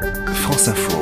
[0.00, 0.98] France Info.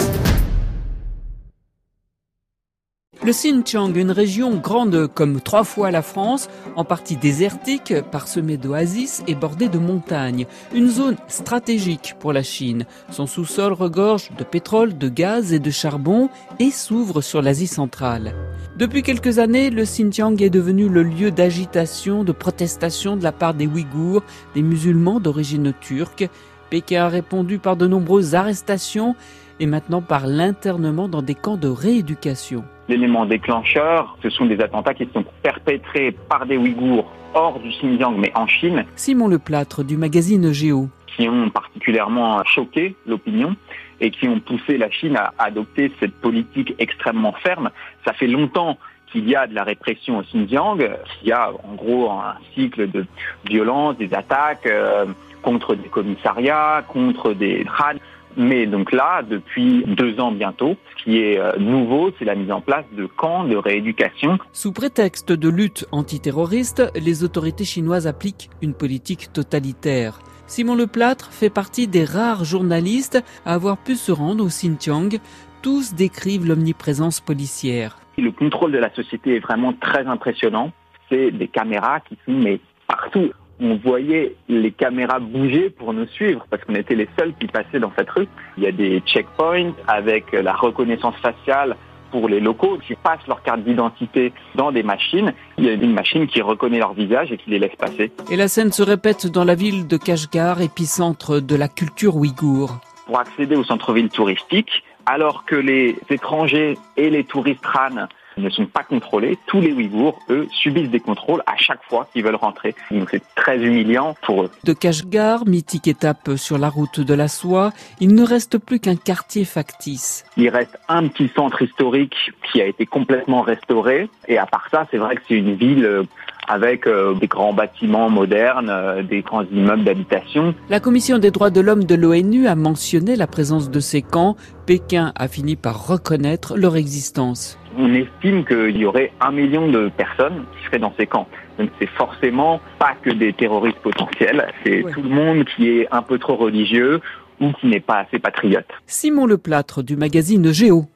[3.25, 9.23] Le Xinjiang, une région grande comme trois fois la France, en partie désertique, parsemée d'oasis
[9.27, 10.47] et bordée de montagnes.
[10.75, 12.87] Une zone stratégique pour la Chine.
[13.11, 18.35] Son sous-sol regorge de pétrole, de gaz et de charbon et s'ouvre sur l'Asie centrale.
[18.77, 23.55] Depuis quelques années, le Xinjiang est devenu le lieu d'agitation, de protestation de la part
[23.55, 24.23] des Ouïghours,
[24.55, 26.29] des musulmans d'origine turque.
[26.71, 29.15] Pékin a répondu par de nombreuses arrestations
[29.61, 32.65] et maintenant par l'internement dans des camps de rééducation.
[32.89, 38.17] L'élément déclencheur, ce sont des attentats qui sont perpétrés par des Ouïghours hors du Xinjiang,
[38.17, 38.85] mais en Chine.
[38.97, 40.89] Simon Leplâtre du magazine Géo.
[41.07, 43.57] Qui ont particulièrement choqué l'opinion
[44.01, 47.71] et qui ont poussé la Chine à adopter cette politique extrêmement ferme.
[48.05, 48.79] Ça fait longtemps
[49.11, 52.91] qu'il y a de la répression au Xinjiang, qu'il y a en gros un cycle
[52.91, 53.05] de
[53.47, 55.07] violence, des attaques euh,
[55.43, 57.99] contre des commissariats, contre des rades.
[58.37, 62.53] Mais donc là, depuis deux ans bientôt, ce qui est euh, nouveau, c'est la mise
[62.53, 64.39] en place de camps de rééducation.
[64.53, 70.21] Sous prétexte de lutte antiterroriste, les autorités chinoises appliquent une politique totalitaire.
[70.47, 75.19] Simon Leplâtre fait partie des rares journalistes à avoir pu se rendre au Xinjiang.
[75.61, 77.99] Tous décrivent l'omniprésence policière.
[78.19, 80.73] Le contrôle de la société est vraiment très impressionnant.
[81.09, 83.31] C'est des caméras qui sont mais partout
[83.61, 87.81] on voyait les caméras bouger pour nous suivre parce qu'on était les seuls qui passaient
[87.81, 88.29] dans cette rue.
[88.57, 91.77] Il y a des checkpoints avec la reconnaissance faciale
[92.11, 95.33] pour les locaux qui passent leur carte d'identité dans des machines.
[95.59, 98.13] Il y a une machine qui reconnaît leur visage et qui les laisse passer.
[98.31, 102.81] Et la scène se répète dans la ville de Kashgar, épicentre de la culture ouïghour.
[103.07, 108.67] Pour accéder au centre-ville touristique, alors que les étrangers et les touristes RAN ne sont
[108.67, 109.39] pas contrôlés.
[109.47, 112.75] Tous les Ouïghours, eux, subissent des contrôles à chaque fois qu'ils veulent rentrer.
[112.91, 114.51] Donc c'est très humiliant pour eux.
[114.65, 118.97] De Kashgar, mythique étape sur la route de la soie, il ne reste plus qu'un
[118.97, 120.25] quartier factice.
[120.37, 124.11] Il reste un petit centre historique qui a été complètement restauré.
[124.29, 126.03] Et à part ça, c'est vrai que c'est une ville euh,
[126.49, 130.55] avec euh, des grands bâtiments modernes, euh, des grands immeubles d'habitation.
[130.69, 134.37] La Commission des droits de l'homme de l'ONU a mentionné la présence de ces camps.
[134.67, 137.59] Pékin a fini par reconnaître leur existence.
[137.77, 141.29] On estime qu'il y aurait un million de personnes qui seraient dans ces camps.
[141.59, 146.03] Donc c'est forcément pas que des terroristes potentiels, c'est tout le monde qui est un
[146.03, 147.01] peu trop religieux
[147.41, 148.67] ou qui n'est pas assez patriote.
[148.87, 150.87] Simon Leplâtre du magazine Géo.